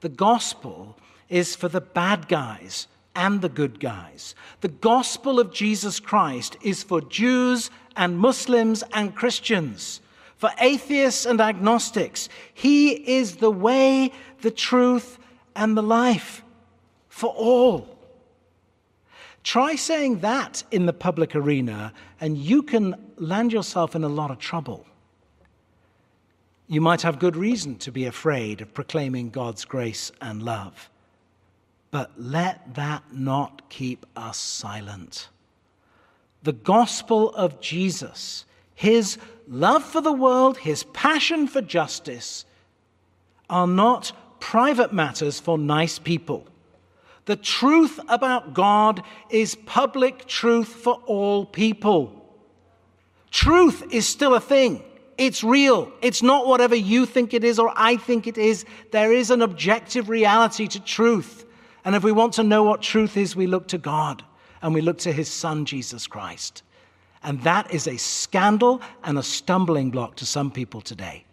The 0.00 0.08
gospel 0.08 0.98
is 1.28 1.56
for 1.56 1.68
the 1.68 1.80
bad 1.80 2.28
guys 2.28 2.88
and 3.14 3.40
the 3.40 3.48
good 3.48 3.80
guys. 3.80 4.34
The 4.60 4.68
gospel 4.68 5.38
of 5.38 5.52
Jesus 5.52 6.00
Christ 6.00 6.56
is 6.62 6.82
for 6.82 7.00
Jews 7.00 7.70
and 7.96 8.18
Muslims 8.18 8.82
and 8.92 9.14
Christians 9.14 10.00
for 10.42 10.50
atheists 10.58 11.24
and 11.24 11.40
agnostics. 11.40 12.28
He 12.52 12.90
is 13.16 13.36
the 13.36 13.52
way, 13.52 14.10
the 14.40 14.50
truth, 14.50 15.20
and 15.54 15.76
the 15.76 15.84
life 15.84 16.42
for 17.08 17.30
all. 17.30 17.96
Try 19.44 19.76
saying 19.76 20.18
that 20.18 20.64
in 20.72 20.86
the 20.86 20.92
public 20.92 21.36
arena, 21.36 21.92
and 22.20 22.36
you 22.36 22.64
can 22.64 22.96
land 23.18 23.52
yourself 23.52 23.94
in 23.94 24.02
a 24.02 24.08
lot 24.08 24.32
of 24.32 24.40
trouble. 24.40 24.84
You 26.66 26.80
might 26.80 27.02
have 27.02 27.20
good 27.20 27.36
reason 27.36 27.76
to 27.76 27.92
be 27.92 28.06
afraid 28.06 28.60
of 28.60 28.74
proclaiming 28.74 29.30
God's 29.30 29.64
grace 29.64 30.10
and 30.20 30.42
love. 30.42 30.90
But 31.92 32.10
let 32.18 32.74
that 32.74 33.04
not 33.14 33.68
keep 33.68 34.06
us 34.16 34.38
silent. 34.38 35.28
The 36.42 36.52
gospel 36.52 37.32
of 37.36 37.60
Jesus, 37.60 38.44
his 38.74 39.18
love 39.48 39.84
for 39.84 40.00
the 40.00 40.12
world, 40.12 40.58
his 40.58 40.84
passion 40.84 41.46
for 41.46 41.60
justice, 41.60 42.44
are 43.50 43.66
not 43.66 44.12
private 44.40 44.92
matters 44.92 45.38
for 45.38 45.58
nice 45.58 45.98
people. 45.98 46.46
The 47.26 47.36
truth 47.36 48.00
about 48.08 48.54
God 48.54 49.02
is 49.30 49.54
public 49.54 50.26
truth 50.26 50.68
for 50.68 50.94
all 51.06 51.46
people. 51.46 52.18
Truth 53.30 53.84
is 53.92 54.08
still 54.08 54.34
a 54.34 54.40
thing. 54.40 54.82
It's 55.18 55.44
real. 55.44 55.92
It's 56.02 56.22
not 56.22 56.46
whatever 56.46 56.74
you 56.74 57.06
think 57.06 57.32
it 57.32 57.44
is 57.44 57.58
or 57.58 57.72
I 57.76 57.96
think 57.96 58.26
it 58.26 58.36
is. 58.36 58.64
There 58.90 59.12
is 59.12 59.30
an 59.30 59.42
objective 59.42 60.08
reality 60.08 60.66
to 60.68 60.80
truth. 60.80 61.44
And 61.84 61.94
if 61.94 62.02
we 62.02 62.12
want 62.12 62.34
to 62.34 62.42
know 62.42 62.64
what 62.64 62.82
truth 62.82 63.16
is, 63.16 63.36
we 63.36 63.46
look 63.46 63.68
to 63.68 63.78
God 63.78 64.24
and 64.60 64.74
we 64.74 64.80
look 64.80 64.98
to 64.98 65.12
his 65.12 65.28
son, 65.28 65.64
Jesus 65.64 66.06
Christ. 66.06 66.62
And 67.24 67.40
that 67.42 67.72
is 67.72 67.86
a 67.86 67.96
scandal 67.96 68.82
and 69.04 69.18
a 69.18 69.22
stumbling 69.22 69.90
block 69.90 70.16
to 70.16 70.26
some 70.26 70.50
people 70.50 70.80
today. 70.80 71.24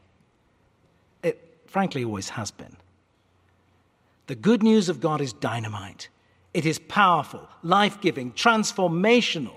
It 1.24 1.42
frankly 1.68 2.04
always 2.04 2.30
has 2.30 2.52
been. 2.52 2.76
The 4.28 4.36
good 4.36 4.62
news 4.62 4.90
of 4.90 5.00
God 5.00 5.22
is 5.22 5.34
dynamite. 5.34 6.10
It 6.54 6.66
is 6.66 6.78
powerful, 6.78 7.48
life 7.64 8.00
giving, 8.02 8.32
transformational. 8.34 9.56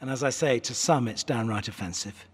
And 0.00 0.10
as 0.10 0.22
I 0.22 0.30
say, 0.30 0.58
to 0.60 0.74
some 0.74 1.08
it's 1.08 1.24
downright 1.24 1.68
offensive. 1.68 2.26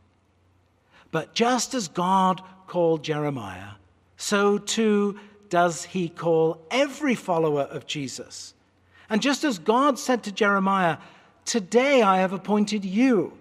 But 1.11 1.35
just 1.35 1.73
as 1.75 1.89
God 1.89 2.43
called 2.67 3.03
Jeremiah, 3.03 3.71
so 4.17 4.59
too 4.59 5.19
does 5.49 5.85
he 5.85 6.09
call 6.09 6.61
every 6.71 7.15
follower 7.15 7.63
of 7.63 7.87
Jesus. 7.87 8.55
And 9.09 9.23
just 9.23 9.45
as 9.45 9.59
God 9.59 9.99
said 9.99 10.25
to 10.25 10.33
Jeremiah, 10.33 10.99
Today 11.47 12.03
I 12.03 12.19
have 12.19 12.33
appointed 12.33 12.85
you. 12.85 13.33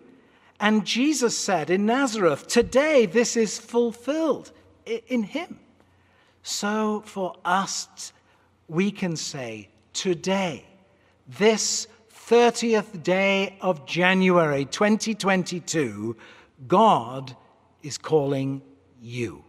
And 0.59 0.85
Jesus 0.85 1.37
said 1.37 1.69
in 1.69 1.85
Nazareth, 1.85 2.47
Today 2.47 3.05
this 3.05 3.35
is 3.35 3.59
fulfilled 3.59 4.51
in 4.85 5.23
him. 5.23 5.59
So 6.43 7.01
for 7.05 7.35
us, 7.43 8.13
we 8.67 8.91
can 8.91 9.15
say, 9.15 9.69
Today, 9.93 10.65
this 11.27 11.87
30th 12.27 13.03
day 13.03 13.57
of 13.61 13.85
January 13.85 14.65
2022, 14.65 16.15
God 16.67 17.35
is 17.81 17.97
calling 17.97 18.61
you. 19.01 19.44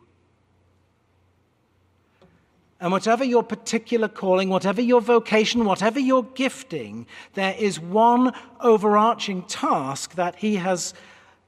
And 2.80 2.92
whatever 2.92 3.25
your 3.25 3.42
particular 3.42 4.09
calling, 4.09 4.50
whatever 4.50 4.83
your 4.83 5.00
vocation, 5.00 5.64
whatever 5.64 5.99
your 5.99 6.25
gifting, 6.25 7.06
there 7.35 7.54
is 7.59 7.80
one 7.80 8.35
overarching 8.61 9.42
task 9.45 10.14
that 10.14 10.37
He 10.37 10.56
has 10.56 10.92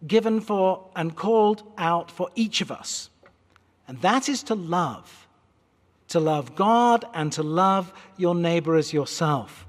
given 0.07 0.41
for 0.41 0.89
and 0.97 1.15
called 1.15 1.63
out 1.77 2.11
for 2.11 2.31
each 2.35 2.61
of 2.61 2.71
us. 2.71 3.11
And 3.87 4.01
that 4.01 4.29
is 4.29 4.43
to 4.45 4.55
love. 4.55 5.27
To 6.09 6.21
love 6.21 6.55
God 6.55 7.05
and 7.13 7.31
to 7.33 7.43
love 7.43 7.93
your 8.17 8.35
neighbor 8.35 8.77
as 8.77 8.95
yourself. 8.95 9.67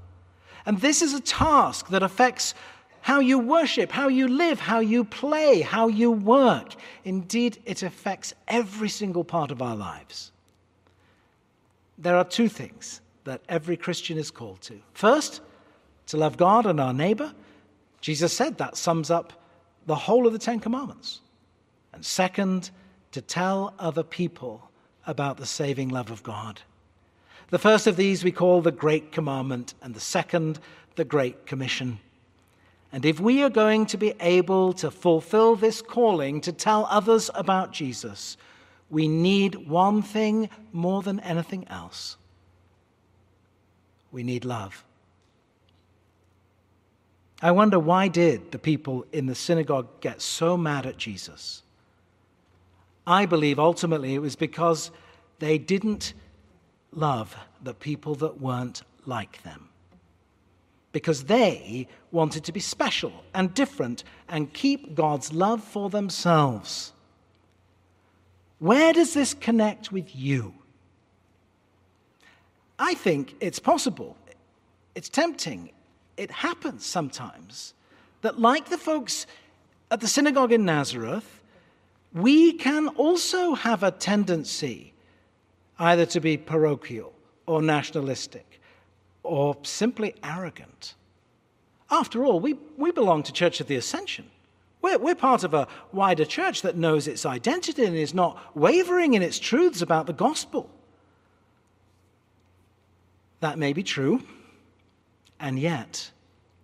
And 0.64 0.80
this 0.80 1.02
is 1.02 1.12
a 1.12 1.20
task 1.20 1.88
that 1.88 2.02
affects 2.02 2.54
how 3.02 3.20
you 3.20 3.38
worship, 3.38 3.90
how 3.92 4.08
you 4.08 4.28
live, 4.28 4.60
how 4.60 4.80
you 4.80 5.04
play, 5.04 5.60
how 5.60 5.88
you 5.88 6.10
work. 6.10 6.74
Indeed, 7.04 7.58
it 7.66 7.82
affects 7.82 8.32
every 8.48 8.88
single 8.88 9.24
part 9.24 9.50
of 9.50 9.60
our 9.60 9.76
lives 9.76 10.32
there 12.00 12.16
are 12.16 12.24
two 12.24 12.48
things 12.48 13.00
that 13.24 13.42
every 13.48 13.76
Christian 13.76 14.18
is 14.18 14.30
called 14.30 14.60
to. 14.62 14.80
First, 14.94 15.40
to 16.06 16.16
love 16.16 16.36
God 16.36 16.66
and 16.66 16.80
our 16.80 16.92
neighbor. 16.92 17.32
Jesus 18.00 18.32
said 18.32 18.58
that 18.58 18.76
sums 18.76 19.10
up 19.10 19.32
the 19.86 19.94
whole 19.94 20.26
of 20.26 20.32
the 20.32 20.38
Ten 20.38 20.58
Commandments. 20.58 21.20
And 21.92 22.04
second, 22.04 22.70
to 23.12 23.20
tell 23.20 23.74
other 23.78 24.02
people 24.02 24.70
about 25.06 25.36
the 25.36 25.46
saving 25.46 25.88
love 25.88 26.10
of 26.10 26.22
God. 26.22 26.60
The 27.50 27.58
first 27.58 27.86
of 27.86 27.96
these 27.96 28.24
we 28.24 28.32
call 28.32 28.60
the 28.62 28.70
Great 28.70 29.12
Commandment, 29.12 29.74
and 29.82 29.94
the 29.94 30.00
second, 30.00 30.60
the 30.96 31.04
Great 31.04 31.46
Commission. 31.46 31.98
And 32.92 33.04
if 33.04 33.20
we 33.20 33.42
are 33.42 33.50
going 33.50 33.86
to 33.86 33.96
be 33.96 34.14
able 34.20 34.72
to 34.74 34.90
fulfill 34.90 35.56
this 35.56 35.82
calling 35.82 36.40
to 36.42 36.52
tell 36.52 36.86
others 36.90 37.30
about 37.34 37.72
Jesus, 37.72 38.36
we 38.90 39.08
need 39.08 39.54
one 39.68 40.02
thing 40.02 40.50
more 40.72 41.02
than 41.02 41.20
anything 41.20 41.66
else 41.68 42.16
we 44.12 44.22
need 44.22 44.44
love. 44.44 44.84
I 47.42 47.52
wonder 47.52 47.78
why 47.78 48.08
did 48.08 48.52
the 48.52 48.58
people 48.58 49.06
in 49.12 49.26
the 49.26 49.34
synagogue 49.34 50.00
get 50.00 50.20
so 50.20 50.56
mad 50.56 50.84
at 50.84 50.98
Jesus? 50.98 51.62
I 53.06 53.24
believe 53.24 53.58
ultimately 53.58 54.14
it 54.14 54.18
was 54.18 54.36
because 54.36 54.90
they 55.38 55.56
didn't 55.56 56.12
love 56.92 57.34
the 57.62 57.72
people 57.72 58.14
that 58.16 58.40
weren't 58.40 58.82
like 59.06 59.42
them. 59.42 59.68
Because 60.92 61.24
they 61.24 61.86
wanted 62.10 62.44
to 62.44 62.52
be 62.52 62.60
special 62.60 63.12
and 63.32 63.54
different 63.54 64.04
and 64.28 64.52
keep 64.52 64.94
God's 64.94 65.32
love 65.32 65.62
for 65.62 65.88
themselves. 65.88 66.92
Where 68.60 68.92
does 68.92 69.14
this 69.14 69.34
connect 69.34 69.90
with 69.90 70.14
you? 70.14 70.54
I 72.78 72.94
think 72.94 73.34
it's 73.40 73.58
possible. 73.58 74.16
It's 74.94 75.08
tempting. 75.08 75.72
It 76.16 76.30
happens 76.30 76.84
sometimes 76.84 77.74
that, 78.20 78.38
like 78.38 78.68
the 78.68 78.78
folks 78.78 79.26
at 79.90 80.00
the 80.00 80.06
synagogue 80.06 80.52
in 80.52 80.64
Nazareth, 80.64 81.40
we 82.12 82.52
can 82.52 82.88
also 82.88 83.54
have 83.54 83.82
a 83.82 83.90
tendency 83.90 84.92
either 85.78 86.04
to 86.04 86.20
be 86.20 86.36
parochial 86.36 87.14
or 87.46 87.62
nationalistic 87.62 88.60
or 89.22 89.56
simply 89.62 90.14
arrogant. 90.22 90.94
After 91.90 92.24
all, 92.26 92.40
we, 92.40 92.58
we 92.76 92.92
belong 92.92 93.22
to 93.22 93.32
Church 93.32 93.60
of 93.60 93.68
the 93.68 93.76
Ascension. 93.76 94.30
We're, 94.82 94.98
we're 94.98 95.14
part 95.14 95.44
of 95.44 95.54
a 95.54 95.68
wider 95.92 96.24
church 96.24 96.62
that 96.62 96.76
knows 96.76 97.06
its 97.06 97.26
identity 97.26 97.84
and 97.84 97.96
is 97.96 98.14
not 98.14 98.38
wavering 98.56 99.14
in 99.14 99.22
its 99.22 99.38
truths 99.38 99.82
about 99.82 100.06
the 100.06 100.12
gospel. 100.12 100.70
That 103.40 103.58
may 103.58 103.72
be 103.72 103.82
true, 103.82 104.22
and 105.38 105.58
yet, 105.58 106.10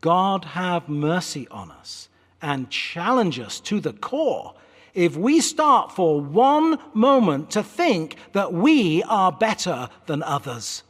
God 0.01 0.45
have 0.45 0.89
mercy 0.89 1.49
on 1.51 1.71
us 1.71 2.09
and 2.43 2.71
challenge 2.71 3.39
us 3.39 3.61
to 3.61 3.81
the 3.81 3.93
core 3.93 4.55
if 4.95 5.17
we 5.17 5.41
start 5.41 5.93
for 5.93 6.21
one 6.21 6.79
moment 6.95 7.51
to 7.51 7.63
think 7.63 8.17
that 8.33 8.53
we 8.53 9.03
are 9.05 9.31
better 9.31 9.89
than 10.07 10.23
others. 10.23 10.83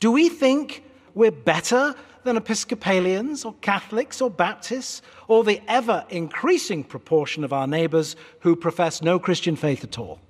Do 0.00 0.10
we 0.10 0.28
think 0.28 0.82
we're 1.14 1.30
better 1.30 1.94
than 2.24 2.36
Episcopalians 2.36 3.44
or 3.44 3.54
Catholics 3.60 4.20
or 4.20 4.30
Baptists 4.30 5.02
or 5.28 5.44
the 5.44 5.60
ever 5.68 6.04
increasing 6.10 6.82
proportion 6.82 7.44
of 7.44 7.52
our 7.52 7.66
neighbors 7.66 8.16
who 8.40 8.56
profess 8.56 9.02
no 9.02 9.18
Christian 9.18 9.56
faith 9.56 9.84
at 9.84 9.98
all? 9.98 10.20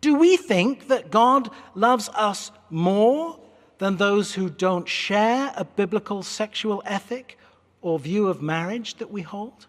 Do 0.00 0.16
we 0.16 0.36
think 0.36 0.88
that 0.88 1.10
God 1.10 1.50
loves 1.74 2.08
us 2.10 2.50
more 2.70 3.38
than 3.78 3.96
those 3.96 4.34
who 4.34 4.50
don't 4.50 4.88
share 4.88 5.52
a 5.56 5.64
biblical 5.64 6.22
sexual 6.22 6.82
ethic 6.84 7.38
or 7.80 7.98
view 7.98 8.28
of 8.28 8.42
marriage 8.42 8.96
that 8.96 9.10
we 9.10 9.22
hold? 9.22 9.66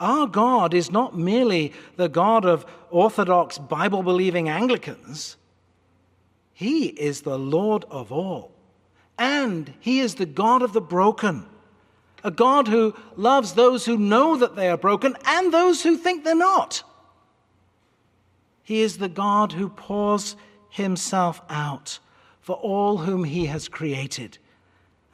Our 0.00 0.26
God 0.26 0.74
is 0.74 0.90
not 0.90 1.16
merely 1.16 1.72
the 1.96 2.08
God 2.08 2.44
of 2.44 2.66
Orthodox 2.90 3.56
Bible 3.58 4.02
believing 4.02 4.48
Anglicans. 4.48 5.36
He 6.52 6.86
is 6.86 7.22
the 7.22 7.38
Lord 7.38 7.84
of 7.90 8.12
all. 8.12 8.52
And 9.18 9.72
He 9.80 10.00
is 10.00 10.16
the 10.16 10.26
God 10.26 10.62
of 10.62 10.72
the 10.72 10.80
broken. 10.80 11.46
A 12.24 12.30
God 12.30 12.68
who 12.68 12.94
loves 13.16 13.54
those 13.54 13.84
who 13.84 13.96
know 13.96 14.36
that 14.36 14.54
they 14.54 14.68
are 14.68 14.76
broken 14.76 15.16
and 15.24 15.52
those 15.52 15.82
who 15.82 15.96
think 15.96 16.24
they're 16.24 16.34
not. 16.34 16.82
He 18.62 18.80
is 18.80 18.98
the 18.98 19.08
God 19.08 19.52
who 19.52 19.68
pours 19.68 20.36
Himself 20.70 21.40
out 21.48 21.98
for 22.40 22.56
all 22.56 22.98
whom 22.98 23.24
He 23.24 23.46
has 23.46 23.68
created, 23.68 24.38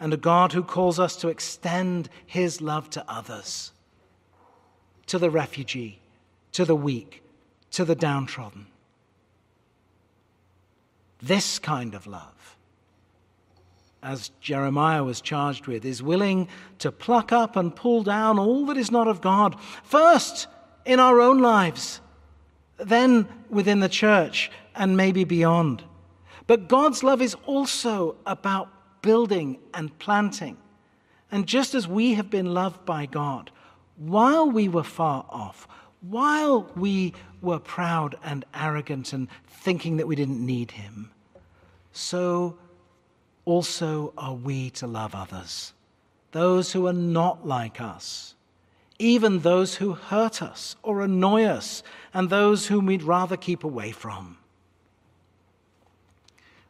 and 0.00 0.12
a 0.12 0.18
God 0.18 0.52
who 0.52 0.62
calls 0.62 0.98
us 0.98 1.16
to 1.16 1.28
extend 1.28 2.08
His 2.26 2.60
love 2.60 2.90
to 2.90 3.04
others, 3.10 3.72
to 5.06 5.18
the 5.18 5.30
refugee, 5.30 6.00
to 6.52 6.64
the 6.64 6.76
weak, 6.76 7.22
to 7.70 7.84
the 7.84 7.94
downtrodden. 7.94 8.66
This 11.20 11.58
kind 11.58 11.94
of 11.94 12.06
love, 12.06 12.56
as 14.02 14.30
Jeremiah 14.40 15.02
was 15.02 15.20
charged 15.20 15.66
with, 15.66 15.84
is 15.84 16.02
willing 16.02 16.48
to 16.78 16.92
pluck 16.92 17.32
up 17.32 17.56
and 17.56 17.74
pull 17.74 18.02
down 18.02 18.38
all 18.38 18.66
that 18.66 18.76
is 18.76 18.90
not 18.90 19.08
of 19.08 19.20
God, 19.20 19.56
first 19.82 20.46
in 20.84 21.00
our 21.00 21.20
own 21.20 21.38
lives, 21.38 22.00
then 22.78 23.28
within 23.50 23.80
the 23.80 23.88
church, 23.88 24.50
and 24.76 24.96
maybe 24.96 25.24
beyond. 25.24 25.82
But 26.46 26.68
God's 26.68 27.02
love 27.02 27.20
is 27.20 27.34
also 27.46 28.16
about 28.24 29.02
building 29.02 29.58
and 29.74 29.96
planting. 29.98 30.56
And 31.30 31.46
just 31.46 31.74
as 31.74 31.86
we 31.86 32.14
have 32.14 32.30
been 32.30 32.54
loved 32.54 32.84
by 32.86 33.06
God 33.06 33.50
while 33.96 34.50
we 34.50 34.68
were 34.68 34.84
far 34.84 35.26
off, 35.28 35.68
while 36.00 36.70
we 36.76 37.12
were 37.42 37.58
proud 37.58 38.16
and 38.22 38.44
arrogant 38.54 39.12
and 39.12 39.28
thinking 39.46 39.96
that 39.96 40.06
we 40.06 40.16
didn't 40.16 40.44
need 40.44 40.70
him, 40.70 41.10
so 41.98 42.56
also 43.44 44.12
are 44.16 44.34
we 44.34 44.70
to 44.70 44.86
love 44.86 45.14
others, 45.14 45.72
those 46.32 46.72
who 46.72 46.86
are 46.86 46.92
not 46.92 47.46
like 47.46 47.80
us, 47.80 48.34
even 48.98 49.40
those 49.40 49.76
who 49.76 49.94
hurt 49.94 50.42
us 50.42 50.76
or 50.82 51.02
annoy 51.02 51.44
us, 51.44 51.82
and 52.12 52.30
those 52.30 52.66
whom 52.66 52.86
we'd 52.86 53.02
rather 53.02 53.36
keep 53.36 53.64
away 53.64 53.90
from. 53.90 54.38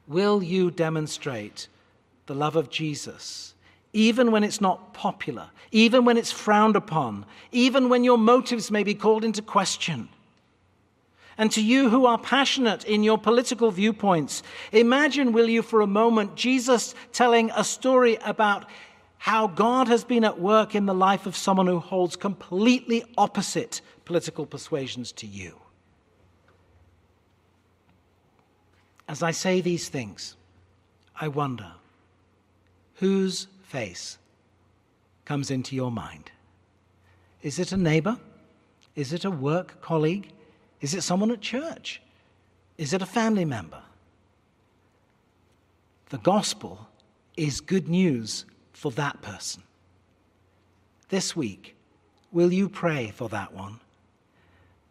Will 0.06 0.42
you 0.42 0.70
demonstrate 0.70 1.68
the 2.26 2.34
love 2.34 2.56
of 2.56 2.70
Jesus? 2.70 3.54
even 3.92 4.30
when 4.30 4.44
it's 4.44 4.60
not 4.60 4.92
popular, 4.92 5.48
even 5.72 6.04
when 6.04 6.16
it's 6.16 6.30
frowned 6.30 6.76
upon, 6.76 7.24
even 7.52 7.88
when 7.88 8.04
your 8.04 8.18
motives 8.18 8.70
may 8.70 8.82
be 8.82 8.94
called 8.94 9.24
into 9.24 9.42
question. 9.42 10.08
And 11.38 11.52
to 11.52 11.62
you 11.62 11.88
who 11.88 12.04
are 12.04 12.18
passionate 12.18 12.84
in 12.84 13.04
your 13.04 13.16
political 13.16 13.70
viewpoints, 13.70 14.42
imagine, 14.72 15.32
will 15.32 15.48
you, 15.48 15.62
for 15.62 15.80
a 15.80 15.86
moment, 15.86 16.34
Jesus 16.34 16.96
telling 17.12 17.50
a 17.54 17.62
story 17.62 18.18
about 18.24 18.66
how 19.18 19.46
God 19.46 19.86
has 19.86 20.04
been 20.04 20.24
at 20.24 20.40
work 20.40 20.74
in 20.74 20.86
the 20.86 20.94
life 20.94 21.26
of 21.26 21.36
someone 21.36 21.68
who 21.68 21.78
holds 21.78 22.16
completely 22.16 23.04
opposite 23.16 23.80
political 24.04 24.46
persuasions 24.46 25.12
to 25.12 25.26
you. 25.26 25.54
As 29.08 29.22
I 29.22 29.30
say 29.30 29.60
these 29.60 29.88
things, 29.88 30.36
I 31.20 31.28
wonder 31.28 31.72
whose 32.94 33.46
face 33.62 34.18
comes 35.24 35.50
into 35.50 35.76
your 35.76 35.92
mind? 35.92 36.30
Is 37.42 37.58
it 37.58 37.70
a 37.70 37.76
neighbor? 37.76 38.18
Is 38.96 39.12
it 39.12 39.24
a 39.24 39.30
work 39.30 39.80
colleague? 39.80 40.32
Is 40.80 40.94
it 40.94 41.02
someone 41.02 41.30
at 41.30 41.40
church? 41.40 42.00
Is 42.76 42.92
it 42.92 43.02
a 43.02 43.06
family 43.06 43.44
member? 43.44 43.82
The 46.10 46.18
gospel 46.18 46.88
is 47.36 47.60
good 47.60 47.88
news 47.88 48.44
for 48.72 48.90
that 48.92 49.20
person. 49.20 49.62
This 51.08 51.34
week, 51.34 51.76
will 52.32 52.52
you 52.52 52.68
pray 52.68 53.12
for 53.14 53.28
that 53.30 53.52
one? 53.52 53.80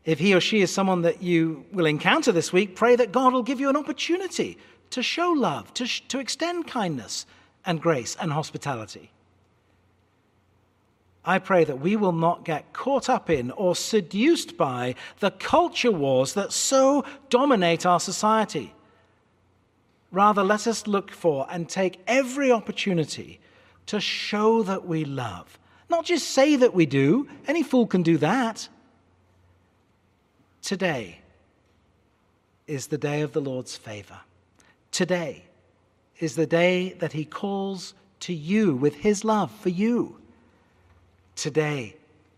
If 0.06 0.19
he 0.19 0.34
or 0.34 0.39
she 0.39 0.62
is 0.62 0.73
someone 0.73 1.02
that 1.02 1.21
you 1.21 1.65
will 1.71 1.86
encounter 1.86 2.32
this 2.32 2.54
week, 2.54 2.76
pray 2.76 2.95
that 2.95 3.12
God 3.12 3.34
will 3.34 3.43
give 3.43 3.60
you 3.60 3.69
an 3.69 3.76
opportunity 3.76 4.58
to 4.91 5.04
show 5.04 5.32
love, 5.32 5.73
to, 5.73 5.86
sh- 5.86 6.02
to 6.08 6.19
extend 6.19 6.67
kindness 6.67 7.26
and 7.65 7.82
grace 7.82 8.15
and 8.19 8.32
hospitality. 8.32 9.12
I 11.27 11.39
pray 11.39 11.65
that 11.65 11.81
we 11.81 11.97
will 11.97 12.13
not 12.13 12.45
get 12.45 12.71
caught 12.71 13.09
up 13.09 13.29
in 13.29 13.51
or 13.51 13.75
seduced 13.75 14.55
by 14.55 14.95
the 15.19 15.29
culture 15.29 15.91
wars 15.91 16.33
that 16.35 16.53
so 16.53 17.03
dominate 17.29 17.85
our 17.85 17.99
society. 17.99 18.73
Rather, 20.09 20.41
let 20.41 20.67
us 20.67 20.87
look 20.87 21.11
for 21.11 21.45
and 21.51 21.67
take 21.67 22.01
every 22.07 22.49
opportunity 22.49 23.41
to 23.87 23.99
show 23.99 24.63
that 24.63 24.87
we 24.87 25.03
love. 25.03 25.59
Not 25.89 26.05
just 26.05 26.29
say 26.29 26.55
that 26.55 26.73
we 26.73 26.85
do, 26.85 27.27
any 27.45 27.61
fool 27.61 27.87
can 27.87 28.03
do 28.03 28.17
that. 28.19 28.69
Today 30.61 31.19
is 32.67 32.87
the 32.87 32.97
day 32.97 33.19
of 33.19 33.33
the 33.33 33.41
Lord's 33.41 33.75
favor. 33.75 34.21
Today 34.91 35.43
is 36.19 36.37
the 36.37 36.47
day 36.47 36.93
that 36.99 37.11
He 37.11 37.25
calls 37.25 37.95
to 38.21 38.33
you 38.33 38.73
with 38.73 38.95
His 38.95 39.25
love 39.25 39.51
for 39.51 39.69
you. 39.69 40.21
Today 41.38 41.95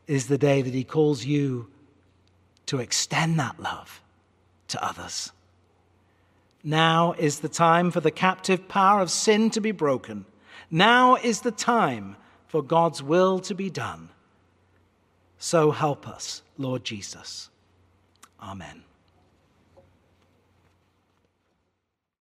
is 0.07 0.27
the 0.27 0.37
day 0.37 0.61
that 0.61 0.73
He 0.73 0.83
calls 0.83 1.23
you 1.25 1.67
to 2.65 2.79
extend 2.79 3.39
that 3.39 3.57
love 3.59 4.01
to 4.67 4.83
others. 4.83 5.31
Now 6.65 7.13
is 7.17 7.39
the 7.39 7.47
time 7.47 7.91
for 7.91 8.01
the 8.01 8.11
captive 8.11 8.67
power 8.67 9.01
of 9.01 9.09
sin 9.09 9.49
to 9.51 9.61
be 9.61 9.71
broken. 9.71 10.25
Now 10.69 11.15
is 11.15 11.41
the 11.41 11.51
time 11.51 12.17
for 12.47 12.61
God's 12.61 13.01
will 13.01 13.39
to 13.39 13.55
be 13.55 13.69
done. 13.69 14.09
So 15.37 15.71
help 15.71 16.05
us, 16.05 16.43
Lord 16.57 16.83
Jesus. 16.83 17.49
Amen. 18.41 18.83